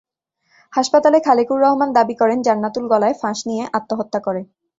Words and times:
হাসপাতালে 0.73 1.17
খালেকুর 1.19 1.59
রহমান 1.61 1.89
দাবি 1.97 2.15
করেন, 2.21 2.39
জান্নাতুল 2.41 2.85
গলায় 2.93 3.15
ফাঁস 3.21 3.39
নিয়ে 3.49 3.63
আত্মহত্যা 3.77 4.19
করে। 4.19 4.41